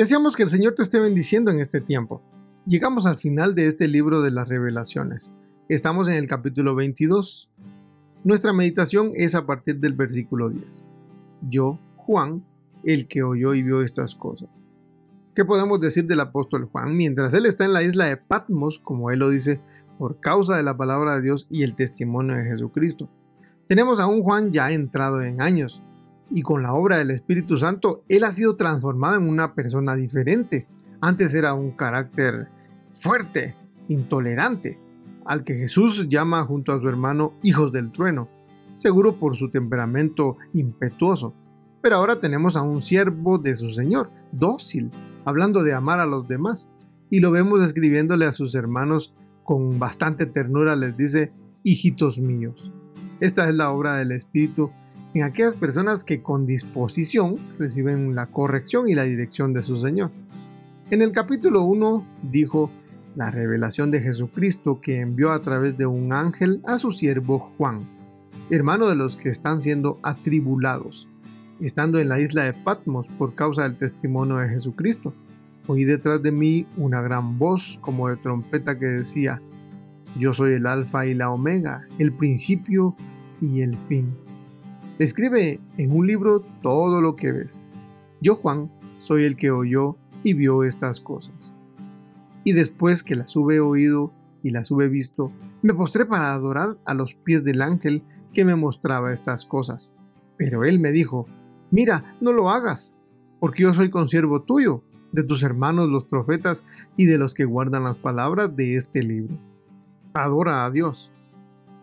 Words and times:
Deseamos 0.00 0.34
que 0.34 0.44
el 0.44 0.48
Señor 0.48 0.74
te 0.74 0.82
esté 0.82 0.98
bendiciendo 0.98 1.50
en 1.50 1.60
este 1.60 1.82
tiempo. 1.82 2.22
Llegamos 2.64 3.04
al 3.04 3.18
final 3.18 3.54
de 3.54 3.66
este 3.66 3.86
libro 3.86 4.22
de 4.22 4.30
las 4.30 4.48
revelaciones. 4.48 5.30
Estamos 5.68 6.08
en 6.08 6.14
el 6.14 6.26
capítulo 6.26 6.74
22. 6.74 7.50
Nuestra 8.24 8.54
meditación 8.54 9.12
es 9.14 9.34
a 9.34 9.44
partir 9.44 9.78
del 9.78 9.92
versículo 9.92 10.48
10. 10.48 10.82
Yo, 11.50 11.78
Juan, 11.96 12.42
el 12.82 13.08
que 13.08 13.22
oyó 13.22 13.52
y 13.52 13.62
vio 13.62 13.82
estas 13.82 14.14
cosas. 14.14 14.64
¿Qué 15.34 15.44
podemos 15.44 15.82
decir 15.82 16.06
del 16.06 16.20
apóstol 16.20 16.70
Juan? 16.72 16.96
Mientras 16.96 17.34
él 17.34 17.44
está 17.44 17.66
en 17.66 17.74
la 17.74 17.82
isla 17.82 18.06
de 18.06 18.16
Patmos, 18.16 18.78
como 18.78 19.10
él 19.10 19.18
lo 19.18 19.28
dice, 19.28 19.60
por 19.98 20.18
causa 20.18 20.56
de 20.56 20.62
la 20.62 20.78
palabra 20.78 21.16
de 21.16 21.20
Dios 21.20 21.46
y 21.50 21.62
el 21.62 21.74
testimonio 21.74 22.36
de 22.36 22.44
Jesucristo. 22.44 23.10
Tenemos 23.68 24.00
a 24.00 24.06
un 24.06 24.22
Juan 24.22 24.50
ya 24.50 24.72
entrado 24.72 25.20
en 25.20 25.42
años, 25.42 25.82
y 26.30 26.42
con 26.42 26.62
la 26.62 26.74
obra 26.74 26.98
del 26.98 27.10
Espíritu 27.10 27.56
Santo, 27.56 28.04
él 28.08 28.24
ha 28.24 28.32
sido 28.32 28.56
transformado 28.56 29.16
en 29.16 29.28
una 29.28 29.54
persona 29.54 29.94
diferente. 29.96 30.66
Antes 31.00 31.34
era 31.34 31.54
un 31.54 31.72
carácter 31.72 32.48
fuerte, 32.94 33.54
intolerante, 33.88 34.78
al 35.24 35.44
que 35.44 35.54
Jesús 35.54 36.08
llama 36.08 36.44
junto 36.44 36.72
a 36.72 36.80
su 36.80 36.88
hermano 36.88 37.34
hijos 37.42 37.72
del 37.72 37.90
trueno, 37.90 38.28
seguro 38.78 39.16
por 39.16 39.36
su 39.36 39.50
temperamento 39.50 40.36
impetuoso. 40.52 41.34
Pero 41.82 41.96
ahora 41.96 42.20
tenemos 42.20 42.56
a 42.56 42.62
un 42.62 42.82
siervo 42.82 43.38
de 43.38 43.56
su 43.56 43.70
Señor, 43.70 44.10
dócil, 44.32 44.90
hablando 45.24 45.62
de 45.62 45.74
amar 45.74 46.00
a 46.00 46.06
los 46.06 46.28
demás, 46.28 46.68
y 47.10 47.20
lo 47.20 47.30
vemos 47.30 47.60
escribiéndole 47.62 48.26
a 48.26 48.32
sus 48.32 48.54
hermanos 48.54 49.14
con 49.42 49.78
bastante 49.78 50.26
ternura, 50.26 50.76
les 50.76 50.96
dice, 50.96 51.32
hijitos 51.64 52.18
míos. 52.18 52.72
Esta 53.18 53.48
es 53.48 53.54
la 53.54 53.70
obra 53.70 53.96
del 53.96 54.12
Espíritu 54.12 54.70
en 55.14 55.24
aquellas 55.24 55.56
personas 55.56 56.04
que 56.04 56.22
con 56.22 56.46
disposición 56.46 57.36
reciben 57.58 58.14
la 58.14 58.26
corrección 58.26 58.88
y 58.88 58.94
la 58.94 59.02
dirección 59.04 59.52
de 59.52 59.62
su 59.62 59.76
Señor. 59.76 60.10
En 60.90 61.02
el 61.02 61.12
capítulo 61.12 61.62
1 61.64 62.06
dijo 62.30 62.70
la 63.16 63.30
revelación 63.30 63.90
de 63.90 64.00
Jesucristo 64.00 64.80
que 64.80 65.00
envió 65.00 65.32
a 65.32 65.40
través 65.40 65.76
de 65.76 65.86
un 65.86 66.12
ángel 66.12 66.62
a 66.64 66.78
su 66.78 66.92
siervo 66.92 67.52
Juan, 67.58 67.86
hermano 68.50 68.88
de 68.88 68.94
los 68.94 69.16
que 69.16 69.30
están 69.30 69.62
siendo 69.62 69.98
atribulados, 70.02 71.08
estando 71.60 71.98
en 71.98 72.08
la 72.08 72.20
isla 72.20 72.44
de 72.44 72.52
Patmos 72.52 73.08
por 73.08 73.34
causa 73.34 73.64
del 73.64 73.76
testimonio 73.76 74.36
de 74.36 74.48
Jesucristo. 74.48 75.12
Oí 75.66 75.84
detrás 75.84 76.22
de 76.22 76.32
mí 76.32 76.66
una 76.76 77.02
gran 77.02 77.36
voz 77.36 77.78
como 77.80 78.08
de 78.08 78.16
trompeta 78.16 78.78
que 78.78 78.86
decía, 78.86 79.42
yo 80.18 80.32
soy 80.32 80.54
el 80.54 80.66
alfa 80.66 81.06
y 81.06 81.14
la 81.14 81.30
omega, 81.30 81.86
el 81.98 82.12
principio 82.12 82.94
y 83.40 83.60
el 83.60 83.76
fin 83.88 84.12
Escribe 85.00 85.58
en 85.78 85.96
un 85.96 86.06
libro 86.06 86.40
todo 86.60 87.00
lo 87.00 87.16
que 87.16 87.32
ves. 87.32 87.62
Yo, 88.20 88.36
Juan, 88.36 88.70
soy 88.98 89.24
el 89.24 89.34
que 89.34 89.50
oyó 89.50 89.96
y 90.24 90.34
vio 90.34 90.62
estas 90.62 91.00
cosas. 91.00 91.54
Y 92.44 92.52
después 92.52 93.02
que 93.02 93.16
las 93.16 93.34
hube 93.34 93.60
oído 93.60 94.12
y 94.42 94.50
las 94.50 94.70
hube 94.70 94.88
visto, 94.88 95.32
me 95.62 95.72
postré 95.72 96.04
para 96.04 96.34
adorar 96.34 96.76
a 96.84 96.92
los 96.92 97.14
pies 97.14 97.42
del 97.44 97.62
ángel 97.62 98.02
que 98.34 98.44
me 98.44 98.56
mostraba 98.56 99.10
estas 99.10 99.46
cosas. 99.46 99.94
Pero 100.36 100.64
él 100.64 100.78
me 100.78 100.92
dijo, 100.92 101.24
mira, 101.70 102.04
no 102.20 102.34
lo 102.34 102.50
hagas, 102.50 102.92
porque 103.38 103.62
yo 103.62 103.72
soy 103.72 103.88
consiervo 103.88 104.42
tuyo, 104.42 104.82
de 105.12 105.22
tus 105.22 105.42
hermanos 105.42 105.88
los 105.88 106.04
profetas 106.04 106.62
y 106.98 107.06
de 107.06 107.16
los 107.16 107.32
que 107.32 107.46
guardan 107.46 107.84
las 107.84 107.96
palabras 107.96 108.54
de 108.54 108.76
este 108.76 109.02
libro. 109.02 109.34
Adora 110.12 110.66
a 110.66 110.70
Dios 110.70 111.10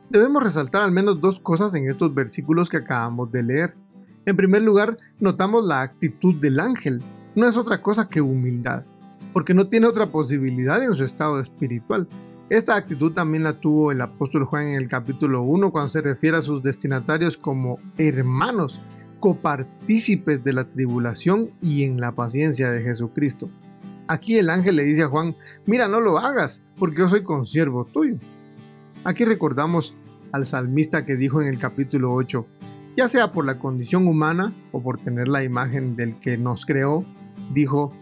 Debemos 0.10 0.42
resaltar 0.42 0.84
al 0.84 0.92
menos 0.92 1.20
dos 1.20 1.40
cosas 1.40 1.76
en 1.76 1.90
estos 1.90 2.14
versículos 2.14 2.70
que 2.70 2.78
acabamos 2.78 3.30
de 3.30 3.44
leer. 3.44 3.76
En 4.26 4.38
primer 4.38 4.62
lugar, 4.62 4.98
notamos 5.20 5.66
la 5.66 5.82
actitud 5.82 6.36
del 6.36 6.62
ángel. 6.62 7.02
No 7.36 7.46
es 7.46 7.58
otra 7.58 7.82
cosa 7.82 8.08
que 8.08 8.22
humildad, 8.22 8.84
porque 9.34 9.54
no 9.54 9.68
tiene 9.68 9.88
otra 9.88 10.08
posibilidad 10.08 10.82
en 10.82 10.94
su 10.94 11.04
estado 11.04 11.42
espiritual. 11.42 12.08
Esta 12.50 12.76
actitud 12.76 13.12
también 13.12 13.44
la 13.44 13.60
tuvo 13.60 13.92
el 13.92 14.00
apóstol 14.00 14.46
Juan 14.46 14.68
en 14.68 14.76
el 14.76 14.88
capítulo 14.88 15.44
1 15.44 15.72
cuando 15.72 15.90
se 15.90 16.00
refiere 16.00 16.38
a 16.38 16.42
sus 16.42 16.64
destinatarios 16.64 17.36
como 17.36 17.78
hermanos, 17.98 18.80
copartícipes 19.20 20.42
de 20.42 20.54
la 20.54 20.64
tribulación 20.64 21.52
y 21.62 21.84
en 21.84 22.00
la 22.00 22.14
paciencia 22.14 22.72
de 22.72 22.82
Jesucristo. 22.82 23.50
Aquí 24.08 24.38
el 24.38 24.50
ángel 24.50 24.78
le 24.78 24.86
dice 24.86 25.04
a 25.04 25.10
Juan, 25.10 25.36
mira, 25.66 25.90
no 25.90 26.00
lo 26.00 26.18
hagas, 26.18 26.64
porque 26.78 27.00
yo 27.00 27.10
soy 27.10 27.24
consiervo 27.24 27.84
tuyo. 27.84 28.16
Aquí 29.08 29.24
recordamos 29.24 29.96
al 30.34 30.46
salmista 30.46 31.06
que 31.06 31.16
dijo 31.16 31.42
en 31.42 31.48
el 31.48 31.60
capítulo 31.60 32.14
8, 32.14 32.46
ya 32.98 33.08
sea 33.08 33.32
por 33.32 33.46
la 33.46 33.58
condición 33.58 34.06
humana 34.06 34.52
o 34.74 34.84
por 34.84 34.98
tener 35.00 35.30
la 35.30 35.46
imagen 35.46 35.96
del 35.96 36.20
que 36.20 36.38
nos 36.38 36.66
creó, 36.66 37.06
dijo, 37.54 37.94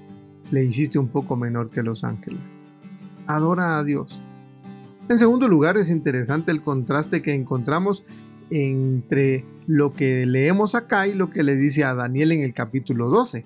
le 0.50 0.66
hiciste 0.66 0.98
un 0.98 1.10
poco 1.10 1.36
menor 1.36 1.70
que 1.70 1.84
los 1.84 2.04
ángeles. 2.04 2.42
Adora 3.28 3.78
a 3.78 3.84
Dios. 3.84 4.20
En 5.08 5.20
segundo 5.20 5.48
lugar, 5.48 5.78
es 5.78 5.92
interesante 5.92 6.52
el 6.52 6.64
contraste 6.64 7.22
que 7.22 7.36
encontramos 7.36 8.04
entre 8.50 9.46
lo 9.68 9.94
que 9.94 10.26
leemos 10.26 10.74
acá 10.74 11.06
y 11.06 11.14
lo 11.14 11.30
que 11.30 11.44
le 11.44 11.56
dice 11.56 11.84
a 11.84 11.94
Daniel 11.94 12.32
en 12.32 12.42
el 12.42 12.56
capítulo 12.56 13.10
12. 13.10 13.46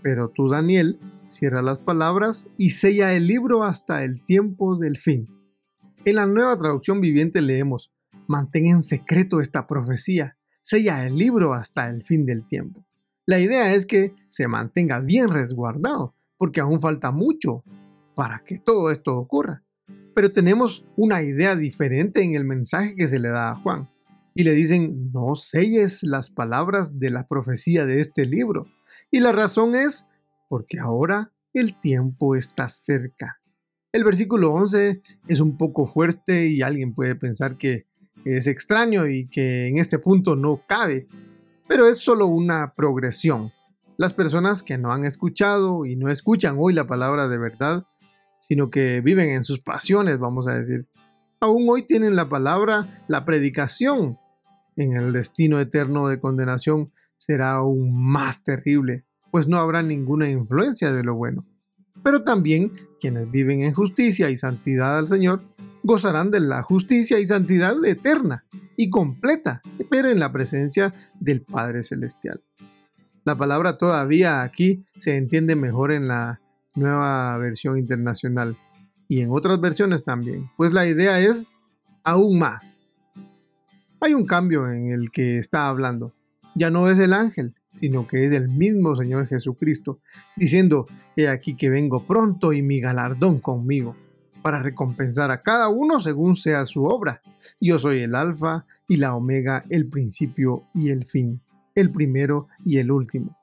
Pero 0.00 0.30
tú, 0.30 0.48
Daniel, 0.48 0.98
cierra 1.28 1.60
las 1.60 1.78
palabras 1.78 2.48
y 2.56 2.70
sella 2.70 3.12
el 3.12 3.26
libro 3.26 3.64
hasta 3.64 4.02
el 4.02 4.22
tiempo 4.22 4.76
del 4.76 4.96
fin. 4.96 5.35
En 6.06 6.14
la 6.14 6.26
nueva 6.26 6.56
traducción 6.56 7.00
viviente 7.00 7.42
leemos, 7.42 7.90
mantén 8.28 8.68
en 8.68 8.84
secreto 8.84 9.40
esta 9.40 9.66
profecía, 9.66 10.36
sella 10.62 11.04
el 11.04 11.18
libro 11.18 11.52
hasta 11.52 11.90
el 11.90 12.04
fin 12.04 12.24
del 12.24 12.46
tiempo. 12.46 12.86
La 13.26 13.40
idea 13.40 13.74
es 13.74 13.86
que 13.86 14.14
se 14.28 14.46
mantenga 14.46 15.00
bien 15.00 15.32
resguardado, 15.32 16.14
porque 16.38 16.60
aún 16.60 16.78
falta 16.78 17.10
mucho 17.10 17.64
para 18.14 18.38
que 18.44 18.60
todo 18.60 18.92
esto 18.92 19.16
ocurra. 19.16 19.64
Pero 20.14 20.30
tenemos 20.30 20.86
una 20.94 21.22
idea 21.24 21.56
diferente 21.56 22.22
en 22.22 22.36
el 22.36 22.44
mensaje 22.44 22.94
que 22.94 23.08
se 23.08 23.18
le 23.18 23.30
da 23.30 23.50
a 23.50 23.56
Juan. 23.56 23.88
Y 24.32 24.44
le 24.44 24.52
dicen, 24.52 25.10
no 25.12 25.34
selles 25.34 26.04
las 26.04 26.30
palabras 26.30 27.00
de 27.00 27.10
la 27.10 27.26
profecía 27.26 27.84
de 27.84 28.00
este 28.00 28.26
libro. 28.26 28.68
Y 29.10 29.18
la 29.18 29.32
razón 29.32 29.74
es 29.74 30.06
porque 30.48 30.78
ahora 30.78 31.32
el 31.52 31.74
tiempo 31.80 32.36
está 32.36 32.68
cerca. 32.68 33.40
El 33.96 34.04
versículo 34.04 34.52
11 34.52 35.00
es 35.26 35.40
un 35.40 35.56
poco 35.56 35.86
fuerte 35.86 36.48
y 36.48 36.60
alguien 36.60 36.92
puede 36.92 37.14
pensar 37.14 37.56
que 37.56 37.86
es 38.26 38.46
extraño 38.46 39.06
y 39.06 39.26
que 39.26 39.68
en 39.68 39.78
este 39.78 39.98
punto 39.98 40.36
no 40.36 40.60
cabe, 40.66 41.06
pero 41.66 41.88
es 41.88 41.96
solo 41.96 42.26
una 42.26 42.74
progresión. 42.74 43.52
Las 43.96 44.12
personas 44.12 44.62
que 44.62 44.76
no 44.76 44.92
han 44.92 45.06
escuchado 45.06 45.86
y 45.86 45.96
no 45.96 46.10
escuchan 46.10 46.56
hoy 46.58 46.74
la 46.74 46.86
palabra 46.86 47.26
de 47.26 47.38
verdad, 47.38 47.86
sino 48.38 48.68
que 48.68 49.00
viven 49.00 49.30
en 49.30 49.44
sus 49.44 49.60
pasiones, 49.60 50.18
vamos 50.18 50.46
a 50.46 50.52
decir, 50.52 50.84
aún 51.40 51.64
hoy 51.66 51.86
tienen 51.86 52.16
la 52.16 52.28
palabra, 52.28 53.02
la 53.08 53.24
predicación 53.24 54.18
en 54.76 54.94
el 54.94 55.14
destino 55.14 55.58
eterno 55.58 56.08
de 56.08 56.20
condenación 56.20 56.92
será 57.16 57.52
aún 57.52 57.98
más 57.98 58.44
terrible, 58.44 59.06
pues 59.30 59.48
no 59.48 59.56
habrá 59.56 59.82
ninguna 59.82 60.28
influencia 60.28 60.92
de 60.92 61.02
lo 61.02 61.14
bueno 61.14 61.46
pero 62.06 62.22
también 62.22 62.70
quienes 63.00 63.28
viven 63.32 63.62
en 63.62 63.74
justicia 63.74 64.30
y 64.30 64.36
santidad 64.36 64.96
al 64.96 65.08
Señor 65.08 65.42
gozarán 65.82 66.30
de 66.30 66.38
la 66.38 66.62
justicia 66.62 67.18
y 67.18 67.26
santidad 67.26 67.84
eterna 67.84 68.44
y 68.76 68.90
completa, 68.90 69.60
pero 69.90 70.08
en 70.08 70.20
la 70.20 70.30
presencia 70.30 70.94
del 71.18 71.40
Padre 71.40 71.82
Celestial. 71.82 72.40
La 73.24 73.36
palabra 73.36 73.76
todavía 73.76 74.42
aquí 74.42 74.84
se 74.98 75.16
entiende 75.16 75.56
mejor 75.56 75.90
en 75.90 76.06
la 76.06 76.40
nueva 76.76 77.36
versión 77.38 77.76
internacional 77.76 78.56
y 79.08 79.18
en 79.18 79.32
otras 79.32 79.60
versiones 79.60 80.04
también, 80.04 80.48
pues 80.56 80.72
la 80.72 80.86
idea 80.86 81.18
es 81.18 81.56
aún 82.04 82.38
más. 82.38 82.78
Hay 84.00 84.14
un 84.14 84.26
cambio 84.26 84.70
en 84.70 84.92
el 84.92 85.10
que 85.10 85.38
está 85.38 85.66
hablando. 85.66 86.14
Ya 86.54 86.70
no 86.70 86.88
es 86.88 87.00
el 87.00 87.12
ángel, 87.12 87.56
sino 87.76 88.06
que 88.06 88.24
es 88.24 88.32
el 88.32 88.48
mismo 88.48 88.96
Señor 88.96 89.26
Jesucristo, 89.26 90.00
diciendo, 90.34 90.86
He 91.14 91.28
aquí 91.28 91.54
que 91.54 91.68
vengo 91.68 92.02
pronto 92.02 92.52
y 92.52 92.62
mi 92.62 92.80
galardón 92.80 93.38
conmigo, 93.38 93.94
para 94.42 94.62
recompensar 94.62 95.30
a 95.30 95.42
cada 95.42 95.68
uno 95.68 96.00
según 96.00 96.36
sea 96.36 96.64
su 96.64 96.84
obra. 96.84 97.20
Yo 97.60 97.78
soy 97.78 98.00
el 98.00 98.14
Alfa 98.14 98.64
y 98.88 98.96
la 98.96 99.14
Omega, 99.14 99.64
el 99.68 99.88
principio 99.88 100.64
y 100.74 100.90
el 100.90 101.04
fin, 101.04 101.40
el 101.74 101.90
primero 101.90 102.48
y 102.64 102.78
el 102.78 102.90
último. 102.90 103.36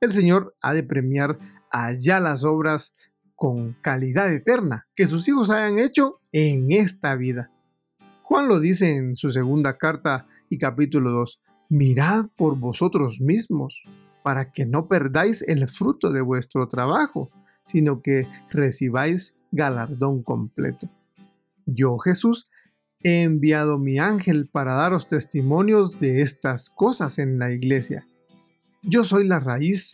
El 0.00 0.12
Señor 0.12 0.54
ha 0.62 0.72
de 0.72 0.82
premiar 0.82 1.36
allá 1.70 2.20
las 2.20 2.44
obras 2.44 2.92
con 3.36 3.74
calidad 3.82 4.32
eterna 4.32 4.86
que 4.94 5.06
sus 5.06 5.28
hijos 5.28 5.50
hayan 5.50 5.78
hecho 5.78 6.20
en 6.32 6.72
esta 6.72 7.14
vida. 7.14 7.50
Juan 8.22 8.48
lo 8.48 8.60
dice 8.60 8.94
en 8.94 9.16
su 9.16 9.30
segunda 9.30 9.76
carta 9.76 10.26
y 10.50 10.58
capítulo 10.58 11.10
2, 11.10 11.40
mirad 11.68 12.26
por 12.36 12.58
vosotros 12.58 13.20
mismos, 13.20 13.82
para 14.22 14.52
que 14.52 14.66
no 14.66 14.88
perdáis 14.88 15.42
el 15.42 15.68
fruto 15.68 16.10
de 16.10 16.20
vuestro 16.20 16.68
trabajo, 16.68 17.30
sino 17.64 18.02
que 18.02 18.26
recibáis 18.50 19.34
galardón 19.52 20.22
completo. 20.22 20.88
Yo, 21.66 21.98
Jesús, 21.98 22.50
he 23.02 23.22
enviado 23.22 23.78
mi 23.78 23.98
ángel 23.98 24.48
para 24.50 24.74
daros 24.74 25.08
testimonios 25.08 26.00
de 26.00 26.22
estas 26.22 26.70
cosas 26.70 27.18
en 27.18 27.38
la 27.38 27.52
iglesia. 27.52 28.06
Yo 28.82 29.04
soy 29.04 29.26
la 29.26 29.40
raíz, 29.40 29.92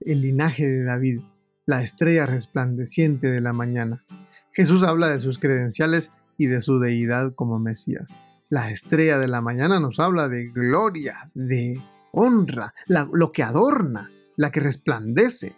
el 0.00 0.20
linaje 0.20 0.66
de 0.66 0.84
David 0.84 1.20
la 1.66 1.82
estrella 1.82 2.26
resplandeciente 2.26 3.26
de 3.26 3.40
la 3.40 3.52
mañana. 3.52 4.04
Jesús 4.52 4.84
habla 4.84 5.08
de 5.08 5.18
sus 5.18 5.38
credenciales 5.38 6.12
y 6.38 6.46
de 6.46 6.60
su 6.62 6.78
deidad 6.78 7.34
como 7.34 7.58
Mesías. 7.58 8.14
La 8.48 8.70
estrella 8.70 9.18
de 9.18 9.26
la 9.26 9.40
mañana 9.40 9.80
nos 9.80 9.98
habla 9.98 10.28
de 10.28 10.46
gloria, 10.46 11.32
de 11.34 11.80
honra, 12.12 12.74
lo 12.86 13.32
que 13.32 13.42
adorna, 13.42 14.08
la 14.36 14.52
que 14.52 14.60
resplandece. 14.60 15.56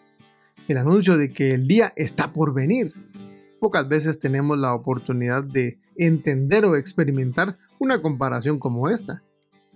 El 0.68 0.78
anuncio 0.78 1.18
de 1.18 1.30
que 1.30 1.50
el 1.50 1.66
día 1.66 1.92
está 1.96 2.32
por 2.32 2.54
venir. 2.54 2.94
Pocas 3.60 3.86
veces 3.86 4.18
tenemos 4.18 4.56
la 4.56 4.72
oportunidad 4.72 5.42
de 5.42 5.78
entender 5.96 6.64
o 6.64 6.76
experimentar 6.76 7.58
una 7.78 8.00
comparación 8.00 8.58
como 8.58 8.88
esta. 8.88 9.22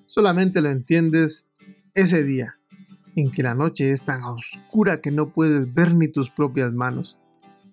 Solamente 0.06 0.62
lo 0.62 0.70
entiendes 0.70 1.44
ese 1.92 2.24
día, 2.24 2.56
en 3.14 3.30
que 3.30 3.42
la 3.42 3.54
noche 3.54 3.90
es 3.90 4.00
tan 4.00 4.22
oscura 4.22 5.02
que 5.02 5.10
no 5.10 5.28
puedes 5.28 5.74
ver 5.74 5.94
ni 5.94 6.08
tus 6.08 6.30
propias 6.30 6.72
manos. 6.72 7.18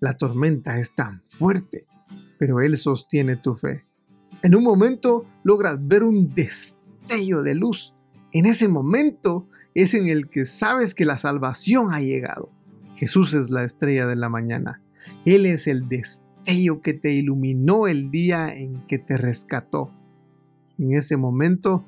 La 0.01 0.17
tormenta 0.17 0.79
es 0.79 0.93
tan 0.95 1.21
fuerte, 1.27 1.85
pero 2.37 2.59
Él 2.59 2.77
sostiene 2.77 3.37
tu 3.37 3.55
fe. 3.55 3.88
En 4.41 4.55
un 4.55 4.63
momento 4.63 5.25
logras 5.43 5.77
ver 5.79 6.03
un 6.03 6.33
destello 6.33 7.41
de 7.43 7.55
luz. 7.55 7.93
En 8.31 8.45
ese 8.45 8.67
momento 8.67 9.47
es 9.73 9.93
en 9.93 10.07
el 10.07 10.29
que 10.29 10.45
sabes 10.45 10.93
que 10.93 11.05
la 11.05 11.17
salvación 11.17 11.93
ha 11.93 11.99
llegado. 11.99 12.49
Jesús 12.95 13.33
es 13.33 13.49
la 13.49 13.63
estrella 13.63 14.07
de 14.07 14.15
la 14.15 14.29
mañana. 14.29 14.81
Él 15.25 15.45
es 15.45 15.67
el 15.67 15.87
destello 15.87 16.81
que 16.81 16.93
te 16.93 17.11
iluminó 17.11 17.87
el 17.87 18.11
día 18.11 18.53
en 18.53 18.85
que 18.87 18.99
te 18.99 19.17
rescató. 19.17 19.91
En 20.77 20.93
ese 20.93 21.17
momento 21.17 21.85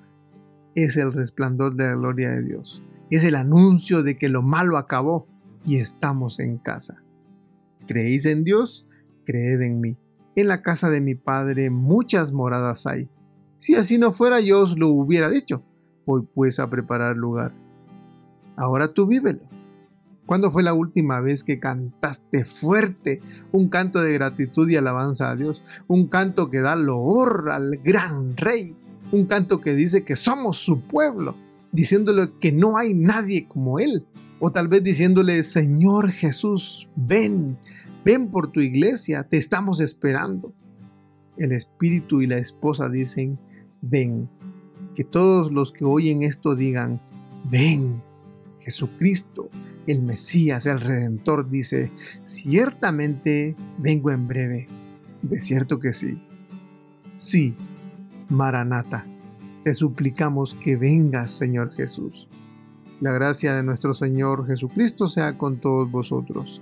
es 0.75 0.98
el 0.98 1.12
resplandor 1.12 1.75
de 1.75 1.86
la 1.86 1.95
gloria 1.95 2.31
de 2.31 2.44
Dios 2.44 2.81
es 3.12 3.25
el 3.25 3.36
anuncio 3.36 4.03
de 4.03 4.18
que 4.18 4.30
lo 4.30 4.42
malo 4.42 4.77
acabó 4.77 5.27
y 5.65 5.77
estamos 5.77 6.39
en 6.39 6.57
casa. 6.57 7.03
¿Creéis 7.86 8.25
en 8.25 8.45
Dios? 8.45 8.88
Creed 9.25 9.62
en 9.62 9.81
mí. 9.81 9.98
En 10.36 10.48
la 10.48 10.62
casa 10.62 10.89
de 10.89 11.01
mi 11.01 11.16
Padre 11.16 11.69
muchas 11.69 12.31
moradas 12.31 12.88
hay. 12.88 13.10
Si 13.57 13.75
así 13.75 13.98
no 13.98 14.12
fuera 14.12 14.39
yo 14.39 14.60
os 14.60 14.78
lo 14.78 14.89
hubiera 14.89 15.30
dicho. 15.30 15.63
Voy 16.06 16.24
pues 16.33 16.60
a 16.60 16.69
preparar 16.69 17.16
lugar. 17.16 17.54
Ahora 18.56 18.94
tú 18.94 19.06
vívelo. 19.06 19.42
¿Cuándo 20.25 20.51
fue 20.51 20.63
la 20.63 20.74
última 20.74 21.19
vez 21.19 21.44
que 21.44 21.60
cantaste 21.60 22.45
fuerte 22.45 23.22
un 23.51 23.68
canto 23.69 24.01
de 24.01 24.13
gratitud 24.13 24.69
y 24.69 24.78
alabanza 24.78 25.30
a 25.30 25.36
Dios? 25.36 25.62
Un 25.88 26.07
canto 26.07 26.50
que 26.50 26.62
da 26.62 26.75
loor 26.75 27.50
al 27.51 27.77
gran 27.84 28.38
rey. 28.38 28.75
Un 29.12 29.25
canto 29.25 29.60
que 29.60 29.74
dice 29.74 30.04
que 30.06 30.16
somos 30.16 30.57
su 30.57 30.80
pueblo 30.81 31.36
diciéndole 31.72 32.30
que 32.39 32.51
no 32.51 32.77
hay 32.77 32.94
nadie 32.94 33.45
como 33.48 33.80
Él. 33.80 34.06
O 34.39 34.51
tal 34.51 34.68
vez 34.68 34.84
diciéndole, 34.84 35.44
Señor 35.44 36.12
Jesús, 36.12 36.88
ven, 36.95 37.57
ven 38.06 38.30
por 38.30 38.51
tu 38.51 38.59
iglesia, 38.59 39.24
te 39.24 39.38
estamos 39.38 39.80
esperando. 39.80 40.53
El 41.38 41.51
Espíritu 41.51 42.21
y 42.21 42.27
la 42.27 42.38
esposa 42.38 42.89
dicen, 42.89 43.38
ven. 43.81 44.30
Que 44.95 45.03
todos 45.03 45.51
los 45.51 45.71
que 45.71 45.86
oyen 45.86 46.24
esto 46.24 46.56
digan, 46.56 47.00
ven. 47.50 48.01
Jesucristo, 48.59 49.50
el 49.88 50.01
Mesías, 50.01 50.65
el 50.65 50.80
Redentor, 50.80 51.50
dice, 51.50 51.92
ciertamente 52.24 53.56
vengo 53.77 54.12
en 54.12 54.27
breve. 54.27 54.68
De 55.21 55.39
cierto 55.39 55.80
que 55.80 55.94
sí. 55.94 56.21
Sí, 57.15 57.56
Maranata 58.30 59.06
te 59.63 59.74
suplicamos 59.75 60.56
que 60.56 60.75
vengas, 60.75 61.31
Señor 61.31 61.71
Jesús. 61.74 62.27
La 63.00 63.12
gracia 63.12 63.53
de 63.53 63.63
nuestro 63.63 63.94
Señor 63.94 64.48
Jesucristo 64.48 65.07
sea 65.07 65.38
con 65.38 65.57
todos 65.57 65.89
vosotros. 65.92 66.62